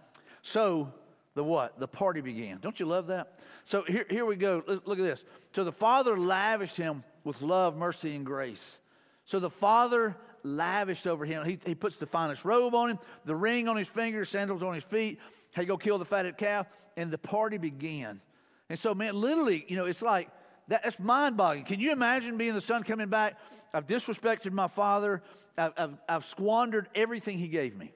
[0.42, 0.94] So
[1.36, 1.80] the what?
[1.80, 2.60] The party began.
[2.62, 3.40] Don't you love that?
[3.66, 4.64] So here, here we go.
[4.68, 5.24] Look at this.
[5.54, 8.78] So the Father lavished him with love, mercy, and grace.
[9.26, 11.44] So the Father lavished over him.
[11.44, 14.74] He, he puts the finest robe on him, the ring on his finger, sandals on
[14.74, 15.20] his feet.
[15.56, 18.22] He go kill the fatted calf, and the party began.
[18.70, 20.30] And so, man, literally, you know, it's like
[20.70, 21.66] that, that's mind boggling.
[21.66, 23.38] Can you imagine being the son coming back?
[23.74, 25.22] I've disrespected my father.
[25.58, 27.92] I've, I've, I've squandered everything he gave me.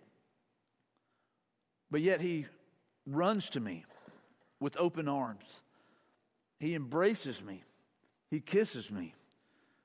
[1.90, 2.48] But yet he
[3.06, 3.86] runs to me
[4.60, 5.46] with open arms.
[6.60, 7.64] He embraces me.
[8.32, 9.14] He kisses me.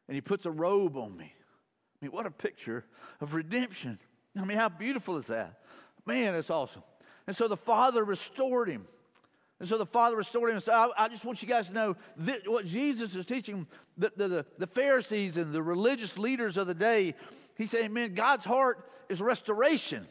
[0.08, 1.32] And he puts a robe on me.
[1.34, 2.84] I mean, what a picture
[3.20, 3.98] of redemption.
[4.38, 5.60] I mean, how beautiful is that?
[6.06, 6.82] Man, it's awesome.
[7.26, 8.86] And so the Father restored him.
[9.60, 11.74] And so the Father restored him and said, I, I just want you guys to
[11.74, 13.66] know that what Jesus is teaching
[13.96, 17.14] the, the, the Pharisees and the religious leaders of the day.
[17.56, 20.06] He's saying, man, God's heart is restoration.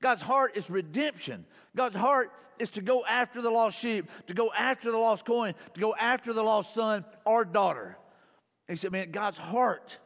[0.00, 1.44] God's heart is redemption.
[1.74, 2.30] God's heart
[2.60, 5.92] is to go after the lost sheep, to go after the lost coin, to go
[5.98, 7.96] after the lost son or daughter.
[8.68, 9.98] And he said, man, God's heart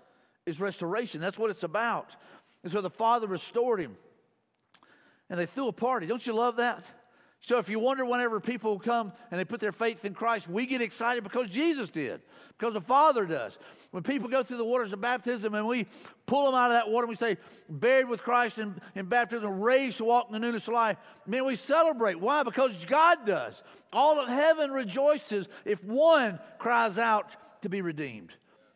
[0.47, 1.21] is restoration.
[1.21, 2.17] That's what it's about.
[2.63, 3.97] And so the Father restored him.
[5.29, 6.07] And they threw a party.
[6.07, 6.85] Don't you love that?
[7.41, 10.67] So if you wonder whenever people come and they put their faith in Christ, we
[10.67, 12.21] get excited because Jesus did,
[12.59, 13.59] because the Father does.
[13.91, 15.87] When people go through the waters of baptism and we
[16.27, 19.61] pull them out of that water, and we say, buried with Christ in, in baptism,
[19.61, 22.21] raised to walk in the newness of life, man, we celebrate.
[22.21, 22.43] Why?
[22.43, 23.63] Because God does.
[23.93, 28.33] All of heaven rejoices if one cries out to be redeemed.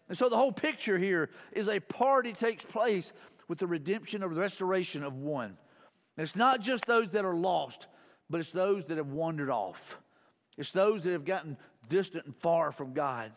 [0.08, 3.12] And so the whole picture here is a party takes place
[3.48, 5.56] with the redemption or the restoration of one.
[6.16, 7.86] And it's not just those that are lost
[8.30, 9.98] but it's those that have wandered off.
[10.56, 11.56] It's those that have gotten
[11.88, 13.32] distant and far from God.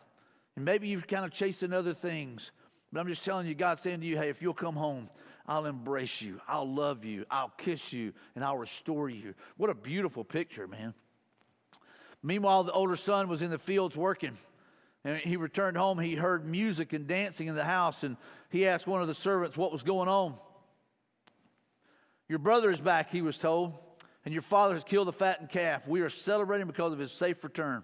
[0.55, 2.51] And maybe you've kind of chasing other things.
[2.91, 5.09] But I'm just telling you, God's saying to you, hey, if you'll come home,
[5.47, 9.35] I'll embrace you, I'll love you, I'll kiss you, and I'll restore you.
[9.57, 10.93] What a beautiful picture, man.
[12.23, 14.37] Meanwhile, the older son was in the fields working.
[15.03, 15.99] And he returned home.
[15.99, 18.01] He heard music and dancing in the house.
[18.01, 18.17] And
[18.49, 20.33] he asked one of the servants what was going on.
[22.27, 23.73] Your brother is back, he was told
[24.25, 25.87] and your father has killed the fattened calf.
[25.87, 27.83] We are celebrating because of his safe return.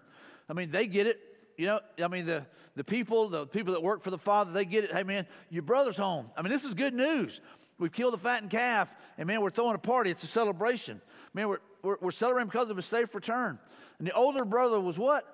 [0.49, 1.19] I mean, they get it.
[1.57, 4.65] You know, I mean, the, the people, the people that work for the father, they
[4.65, 4.91] get it.
[4.91, 6.31] Hey, man, your brother's home.
[6.35, 7.39] I mean, this is good news.
[7.77, 10.09] We've killed the fattened calf, and man, we're throwing a party.
[10.09, 11.01] It's a celebration.
[11.33, 13.59] Man, we're, we're, we're celebrating because of his safe return.
[13.99, 15.25] And the older brother was what?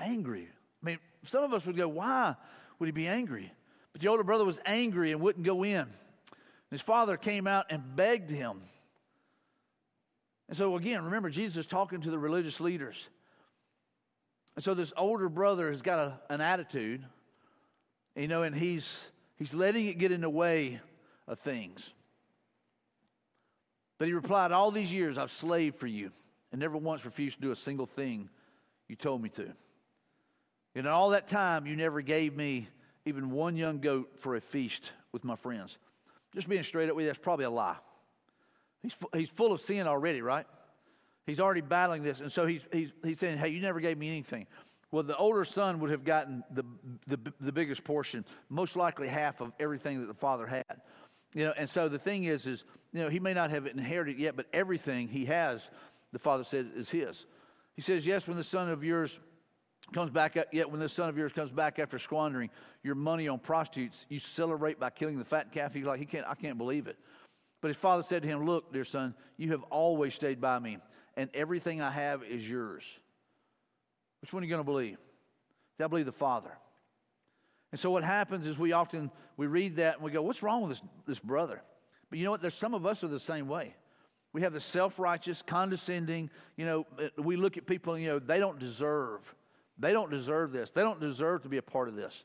[0.00, 0.48] Angry.
[0.82, 2.34] I mean, some of us would go, why
[2.78, 3.52] would he be angry?
[3.92, 5.86] But the older brother was angry and wouldn't go in.
[6.70, 8.62] His father came out and begged him.
[10.52, 13.08] And so, again, remember, Jesus talking to the religious leaders.
[14.54, 17.02] And so, this older brother has got a, an attitude,
[18.14, 19.02] you know, and he's,
[19.38, 20.78] he's letting it get in the way
[21.26, 21.94] of things.
[23.96, 26.10] But he replied, All these years I've slaved for you
[26.50, 28.28] and never once refused to do a single thing
[28.88, 29.44] you told me to.
[30.74, 32.68] And in all that time, you never gave me
[33.06, 35.78] even one young goat for a feast with my friends.
[36.34, 37.78] Just being straight up with you, that's probably a lie.
[38.82, 40.46] He's, he's full of sin already, right?
[41.26, 42.20] He's already battling this.
[42.20, 44.46] And so he's, he's, he's saying, Hey, you never gave me anything.
[44.90, 46.64] Well, the older son would have gotten the,
[47.06, 50.82] the, the biggest portion, most likely half of everything that the father had.
[51.34, 54.18] You know, and so the thing is, is, you know, he may not have inherited
[54.18, 55.62] yet, but everything he has,
[56.12, 57.24] the father says, is his.
[57.74, 59.18] He says, Yes, when the son of yours
[59.92, 62.50] comes back, yet when this son of yours comes back after squandering
[62.82, 65.72] your money on prostitutes, you celebrate by killing the fat calf.
[65.72, 66.98] He's like, he can't, I can't believe it.
[67.62, 70.76] But his father said to him, Look, dear son, you have always stayed by me,
[71.16, 72.84] and everything I have is yours.
[74.20, 74.98] Which one are you going to believe?
[75.78, 76.50] They'll believe the Father.
[77.70, 80.68] And so what happens is we often we read that and we go, What's wrong
[80.68, 81.62] with this, this brother?
[82.10, 82.42] But you know what?
[82.42, 83.74] There's some of us are the same way.
[84.32, 88.38] We have the self-righteous, condescending, you know, eh, we look at people, you know, they
[88.38, 89.20] don't deserve.
[89.78, 90.70] They don't deserve this.
[90.70, 92.24] They don't deserve to be a part of this.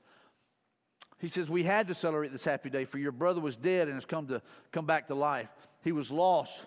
[1.20, 3.96] He says, We had to celebrate this happy day, for your brother was dead and
[3.96, 5.50] has come to come back to life.
[5.84, 6.66] He was lost,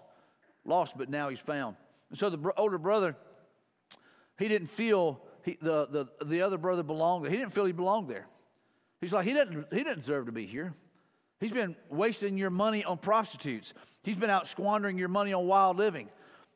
[0.64, 1.76] lost, but now he's found.
[2.10, 3.16] And so the older brother,
[4.38, 7.30] he didn't feel he, the, the, the other brother belonged there.
[7.30, 8.26] He didn't feel he belonged there.
[9.00, 10.74] He's like, he didn't, he didn't deserve to be here.
[11.38, 13.72] He's been wasting your money on prostitutes.
[14.02, 16.10] He's been out squandering your money on wild living.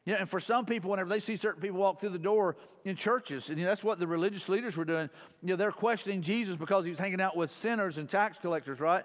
[0.04, 2.56] You know, and for some people, whenever they see certain people walk through the door
[2.84, 5.08] in churches, and you know, that's what the religious leaders were doing,
[5.42, 8.80] you know, they're questioning Jesus because he was hanging out with sinners and tax collectors,
[8.80, 9.04] right?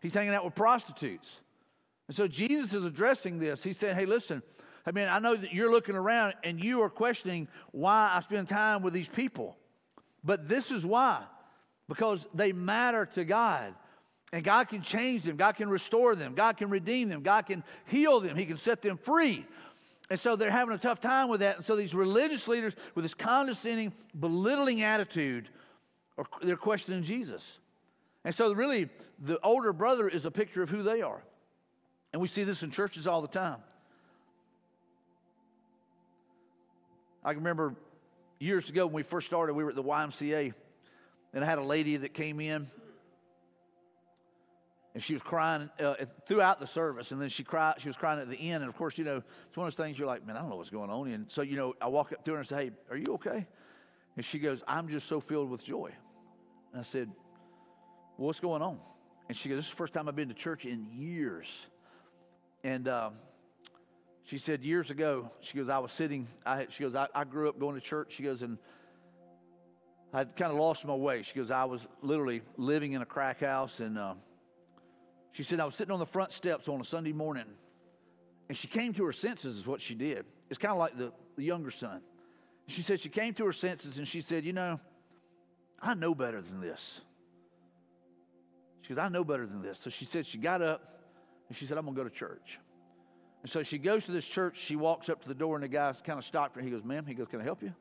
[0.00, 1.40] He's hanging out with prostitutes.
[2.08, 3.62] And so Jesus is addressing this.
[3.62, 4.42] He said, Hey, listen,
[4.84, 8.48] I mean, I know that you're looking around and you are questioning why I spend
[8.48, 9.56] time with these people.
[10.24, 11.22] But this is why
[11.88, 13.74] because they matter to God.
[14.32, 17.62] And God can change them, God can restore them, God can redeem them, God can
[17.84, 19.46] heal them, He can set them free.
[20.12, 21.56] And so they're having a tough time with that.
[21.56, 25.48] And so these religious leaders, with this condescending, belittling attitude,
[26.18, 27.60] are, they're questioning Jesus.
[28.22, 31.22] And so, really, the older brother is a picture of who they are.
[32.12, 33.56] And we see this in churches all the time.
[37.24, 37.74] I remember
[38.38, 40.52] years ago when we first started, we were at the YMCA,
[41.32, 42.66] and I had a lady that came in
[44.94, 45.94] and she was crying uh,
[46.26, 47.12] throughout the service.
[47.12, 48.62] And then she cried she was crying at the end.
[48.62, 50.50] And of course you know it's one of those things you're like man i don't
[50.50, 52.66] know what's going on and so you know i walk up to her and say
[52.66, 53.46] hey are you okay?
[54.16, 55.90] And she goes i'm just so filled with joy.
[56.72, 57.10] And i said
[58.18, 58.78] well, what's going on?
[59.28, 61.48] And she goes this is the first time i've been to church in years.
[62.64, 63.14] And um,
[64.24, 67.48] she said years ago she goes i was sitting I, she goes I, I grew
[67.48, 68.12] up going to church.
[68.12, 68.58] She goes and
[70.12, 71.22] i kind of lost my way.
[71.22, 74.14] She goes i was literally living in a crack house and uh,
[75.32, 77.46] she said, I was sitting on the front steps on a Sunday morning,
[78.48, 80.26] and she came to her senses, is what she did.
[80.50, 82.02] It's kind of like the, the younger son.
[82.66, 84.78] She said she came to her senses and she said, You know,
[85.80, 87.00] I know better than this.
[88.82, 89.78] She goes, I know better than this.
[89.78, 91.00] So she said she got up
[91.48, 92.58] and she said, I'm going to go to church.
[93.42, 94.58] And so she goes to this church.
[94.58, 96.62] She walks up to the door and the guy kind of stopped her.
[96.62, 97.72] He goes, Ma'am, he goes, Can I help you?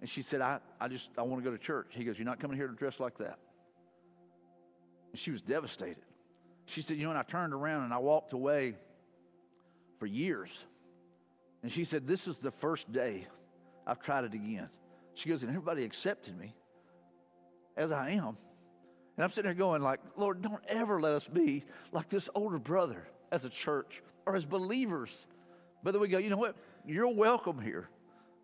[0.00, 1.88] And she said, I, I just, I want to go to church.
[1.90, 3.38] He goes, You're not coming here to dress like that.
[5.10, 6.04] And she was devastated.
[6.72, 8.74] She said, You know, and I turned around and I walked away
[9.98, 10.48] for years.
[11.62, 13.26] And she said, This is the first day
[13.86, 14.68] I've tried it again.
[15.14, 16.54] She goes, And everybody accepted me
[17.76, 18.38] as I am.
[19.16, 22.58] And I'm sitting there going, like, Lord, don't ever let us be like this older
[22.58, 25.10] brother as a church or as believers.
[25.82, 26.56] But then we go, you know what?
[26.86, 27.90] You're welcome here.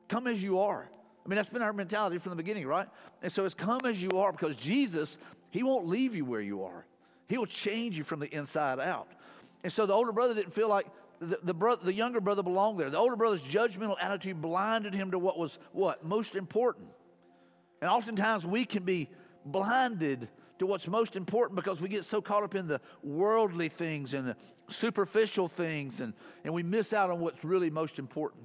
[0.08, 0.90] Come as you are.
[1.24, 2.88] I mean, that's been our mentality from the beginning, right?
[3.22, 5.16] And so it's come as you are because Jesus,
[5.50, 6.84] He won't leave you where you are.
[7.28, 9.08] He'll change you from the inside out.
[9.62, 10.86] And so the older brother didn't feel like
[11.20, 12.90] the, the, bro- the younger brother belonged there.
[12.90, 16.04] The older brother's judgmental attitude blinded him to what was what?
[16.04, 16.88] Most important.
[17.80, 19.08] And oftentimes we can be
[19.44, 24.14] blinded to what's most important because we get so caught up in the worldly things
[24.14, 24.36] and the
[24.68, 26.14] superficial things and,
[26.44, 28.44] and we miss out on what's really most important.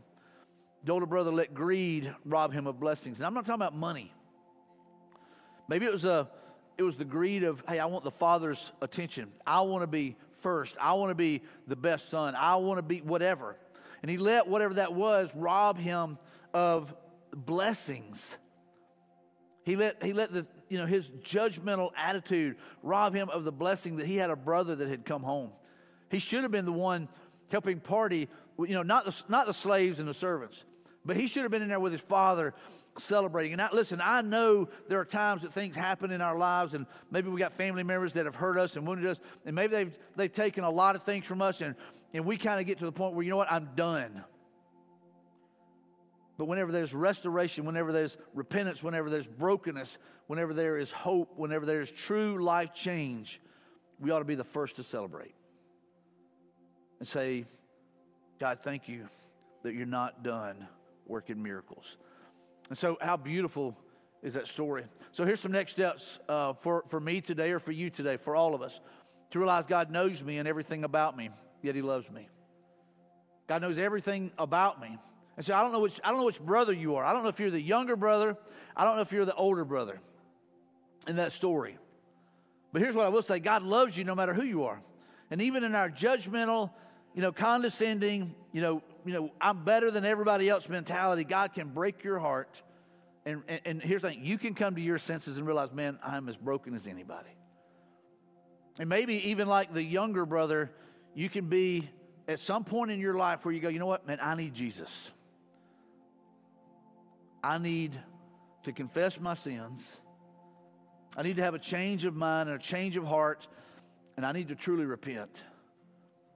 [0.84, 3.18] The older brother let greed rob him of blessings.
[3.18, 4.14] And I'm not talking about money.
[5.68, 6.28] Maybe it was a
[6.78, 9.32] it was the greed of, hey, I want the father's attention.
[9.46, 10.76] I want to be first.
[10.80, 12.36] I want to be the best son.
[12.36, 13.56] I want to be whatever.
[14.02, 16.18] And he let whatever that was rob him
[16.54, 16.94] of
[17.34, 18.38] blessings.
[19.64, 23.98] He let, he let the, you know, his judgmental attitude rob him of the blessing
[23.98, 25.52] that he had a brother that had come home.
[26.10, 27.08] He should have been the one
[27.50, 28.28] helping party,
[28.60, 30.64] you know, not the, not the slaves and the servants,
[31.06, 32.54] but he should have been in there with his father
[32.98, 33.54] celebrating.
[33.54, 37.30] And listen, I know there are times that things happen in our lives, and maybe
[37.30, 40.34] we got family members that have hurt us and wounded us, and maybe they've, they've
[40.34, 41.76] taken a lot of things from us, and,
[42.14, 44.24] and we kind of get to the point where, you know what, I'm done.
[46.38, 51.66] But whenever there's restoration, whenever there's repentance, whenever there's brokenness, whenever there is hope, whenever
[51.66, 53.40] there's true life change,
[54.00, 55.36] we ought to be the first to celebrate
[57.00, 57.46] and say,
[58.40, 59.08] God, thank you
[59.64, 60.68] that you're not done
[61.08, 61.98] working miracles.
[62.70, 63.78] And so, how beautiful
[64.22, 64.86] is that story?
[65.12, 68.36] So, here's some next steps uh, for, for me today or for you today, for
[68.36, 68.80] all of us
[69.32, 71.30] to realize God knows me and everything about me,
[71.62, 72.28] yet He loves me.
[73.48, 74.98] God knows everything about me.
[75.36, 77.04] And so I don't know which I don't know which brother you are.
[77.04, 78.38] I don't know if you're the younger brother.
[78.76, 80.00] I don't know if you're the older brother
[81.08, 81.78] in that story.
[82.72, 84.80] But here's what I will say: God loves you no matter who you are.
[85.32, 86.72] And even in our judgmental,
[87.14, 91.70] you know, condescending, you know, you know, I'm better than everybody else mentality, God can
[91.70, 92.62] break your heart.
[93.26, 96.00] And, and, and here's the thing you can come to your senses and realize, man,
[96.04, 97.30] I'm as broken as anybody.
[98.80, 100.72] And maybe even like the younger brother,
[101.14, 101.90] you can be
[102.28, 104.54] at some point in your life where you go, you know what, man, I need
[104.54, 105.12] Jesus.
[107.44, 108.00] I need
[108.64, 109.98] to confess my sins.
[111.16, 113.48] I need to have a change of mind and a change of heart,
[114.18, 115.44] and I need to truly repent.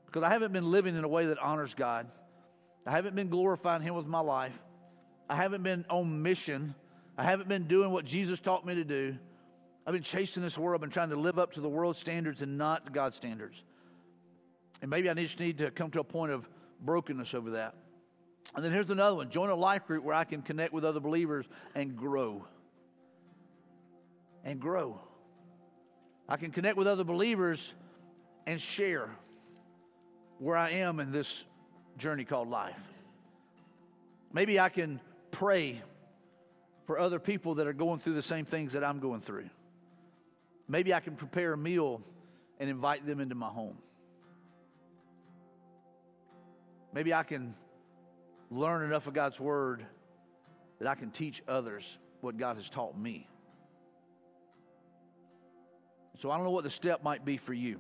[0.08, 2.08] Because I haven't been living in a way that honors God.
[2.86, 4.58] I haven't been glorifying Him with my life.
[5.30, 6.74] I haven't been on mission.
[7.17, 9.17] I haven't been doing what Jesus taught me to do.
[9.86, 12.41] I've been chasing this world, I've been trying to live up to the world's standards
[12.41, 13.62] and not God's standards.
[14.82, 16.48] And maybe I just need to come to a point of
[16.82, 17.74] brokenness over that.
[18.56, 21.00] And then here's another one join a life group where I can connect with other
[21.00, 22.46] believers and grow.
[24.43, 25.00] And grow.
[26.30, 27.74] I can connect with other believers
[28.46, 29.10] and share
[30.39, 31.45] where I am in this
[31.97, 32.76] journey called life.
[34.32, 35.00] Maybe I can
[35.32, 35.82] pray
[36.86, 39.50] for other people that are going through the same things that I'm going through.
[40.67, 42.02] Maybe I can prepare a meal
[42.60, 43.78] and invite them into my home.
[46.93, 47.54] Maybe I can
[48.50, 49.86] learn enough of God's word
[50.80, 53.28] that I can teach others what God has taught me.
[56.19, 57.80] So I don't know what the step might be for you.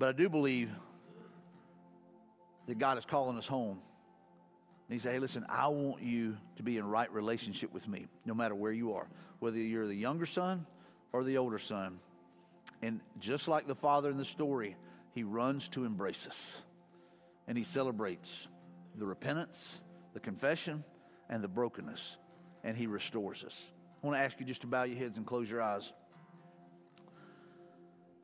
[0.00, 0.70] But I do believe
[2.66, 3.78] that God is calling us home.
[4.88, 8.06] And He said, Hey, listen, I want you to be in right relationship with me,
[8.24, 9.06] no matter where you are,
[9.40, 10.64] whether you're the younger son
[11.12, 12.00] or the older son.
[12.80, 14.74] And just like the father in the story,
[15.14, 16.56] he runs to embrace us
[17.46, 18.48] and he celebrates
[18.96, 19.82] the repentance,
[20.14, 20.82] the confession,
[21.28, 22.16] and the brokenness,
[22.64, 23.62] and he restores us.
[24.02, 25.92] I want to ask you just to bow your heads and close your eyes.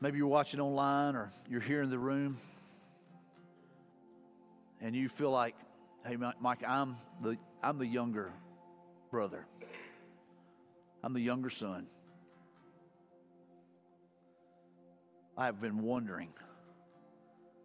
[0.01, 2.39] Maybe you're watching online or you're here in the room
[4.81, 5.55] and you feel like,
[6.07, 8.31] hey, Mike, I'm the, I'm the younger
[9.11, 9.47] brother,
[11.03, 11.87] I'm the younger son.
[15.39, 16.31] I have been wondering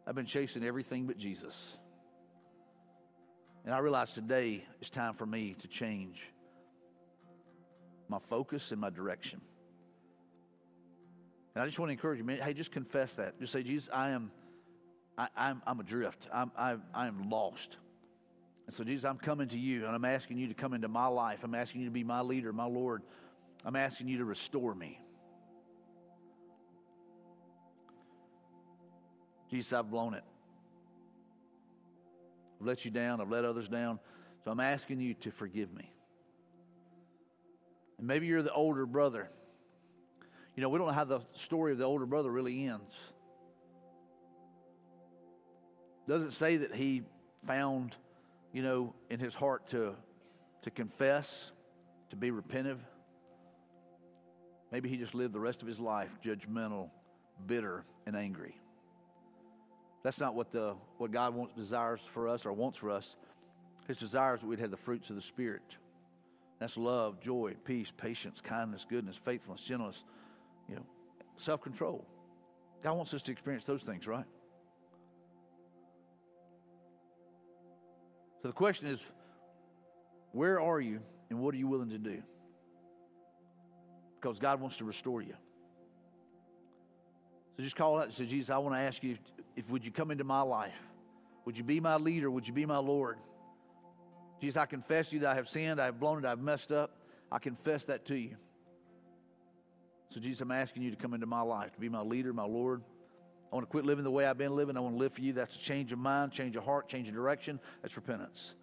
[0.07, 1.77] I've been chasing everything but Jesus.
[3.63, 6.21] And I realize today it's time for me to change
[8.09, 9.39] my focus and my direction.
[11.53, 13.39] And I just want to encourage you, man, hey, just confess that.
[13.39, 14.31] Just say, Jesus, I am,
[15.17, 16.27] I, I'm, I'm adrift.
[16.33, 17.77] I'm, I, I am lost.
[18.67, 21.07] And so, Jesus, I'm coming to you, and I'm asking you to come into my
[21.07, 21.39] life.
[21.43, 23.01] I'm asking you to be my leader, my Lord.
[23.65, 24.99] I'm asking you to restore me.
[29.49, 30.23] Jesus, I've blown it.
[32.61, 33.19] I've let you down.
[33.19, 33.99] I've let others down.
[34.45, 35.91] So I'm asking you to forgive me.
[37.97, 39.29] And maybe you're the older brother.
[40.55, 42.93] You know, we don't know how the story of the older brother really ends.
[46.07, 47.03] Does it say that he
[47.47, 47.95] found,
[48.53, 49.93] you know, in his heart to,
[50.63, 51.51] to confess,
[52.09, 52.79] to be repentive?
[54.71, 56.89] Maybe he just lived the rest of his life judgmental,
[57.45, 58.55] bitter, and angry.
[60.03, 63.15] That's not what the what God wants desires for us or wants for us.
[63.87, 65.77] His desires that we'd have the fruits of the Spirit.
[66.59, 70.03] That's love, joy, peace, patience, kindness, goodness, faithfulness, gentleness,
[71.33, 72.05] know, self-control.
[72.83, 74.25] God wants us to experience those things, right?
[78.41, 78.99] So the question is,
[80.31, 82.23] where are you and what are you willing to do?
[84.19, 85.35] Because God wants to restore you.
[87.57, 89.17] So just call out and say, Jesus, I want to ask you
[89.55, 90.73] if would you come into my life?
[91.45, 92.31] Would you be my leader?
[92.31, 93.17] Would you be my Lord?
[94.39, 96.39] Jesus, I confess to you that I have sinned, I have blown it, I have
[96.39, 96.97] messed up.
[97.31, 98.35] I confess that to you.
[100.11, 102.43] So, Jesus, I'm asking you to come into my life, to be my leader, my
[102.43, 102.81] Lord.
[103.49, 104.75] I want to quit living the way I've been living.
[104.75, 105.31] I want to live for you.
[105.31, 107.61] That's a change of mind, change of heart, change of direction.
[107.81, 108.53] That's repentance.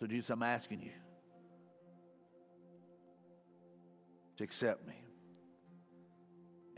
[0.00, 0.92] So, Jesus, I'm asking you
[4.38, 4.94] to accept me.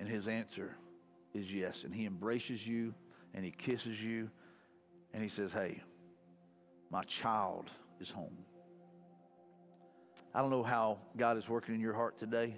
[0.01, 0.77] And his answer
[1.33, 1.85] is yes.
[1.85, 2.95] And he embraces you
[3.35, 4.31] and he kisses you
[5.15, 5.81] and he says, Hey,
[6.91, 8.37] my child is home.
[10.35, 12.57] I don't know how God is working in your heart today.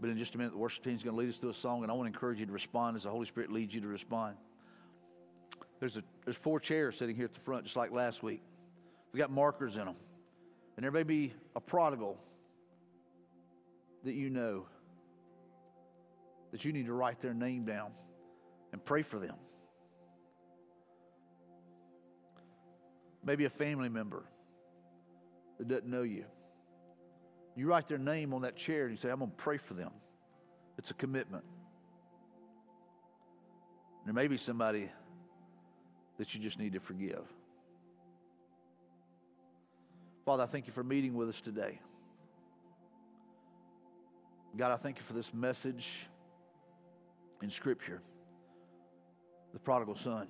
[0.00, 1.54] But in just a minute, the worship team is going to lead us through a
[1.54, 3.80] song, and I want to encourage you to respond as the Holy Spirit leads you
[3.80, 4.36] to respond.
[5.80, 8.42] There's, a, there's four chairs sitting here at the front, just like last week.
[9.12, 9.96] We got markers in them.
[10.76, 12.16] And there may be a prodigal
[14.04, 14.66] that you know
[16.52, 17.90] that you need to write their name down
[18.72, 19.34] and pray for them.
[23.24, 24.24] Maybe a family member
[25.58, 26.24] that doesn't know you.
[27.58, 29.74] You write their name on that chair and you say, I'm going to pray for
[29.74, 29.90] them.
[30.78, 31.42] It's a commitment.
[34.04, 34.88] There may be somebody
[36.18, 37.24] that you just need to forgive.
[40.24, 41.80] Father, I thank you for meeting with us today.
[44.56, 46.06] God, I thank you for this message
[47.42, 48.00] in Scripture,
[49.52, 50.28] the prodigal son.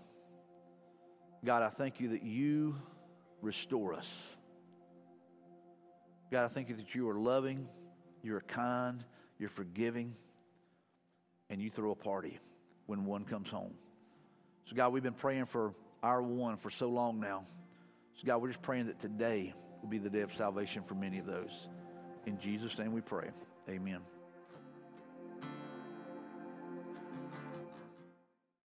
[1.44, 2.76] God, I thank you that you
[3.42, 4.37] restore us.
[6.30, 7.68] God, I thank you that you are loving,
[8.22, 9.02] you're kind,
[9.38, 10.14] you're forgiving,
[11.48, 12.38] and you throw a party
[12.86, 13.72] when one comes home.
[14.68, 17.44] So, God, we've been praying for our one for so long now.
[18.16, 21.18] So, God, we're just praying that today will be the day of salvation for many
[21.18, 21.68] of those.
[22.26, 23.30] In Jesus' name we pray.
[23.68, 24.00] Amen.